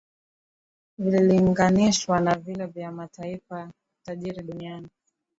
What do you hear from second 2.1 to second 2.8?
na vile